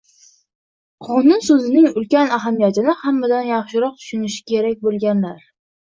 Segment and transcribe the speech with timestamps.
[1.07, 5.45] «qonun» so‘zining ulkan ahamiyatini hammadan yaxshiroq tushunishi kerak bo‘lganlar?»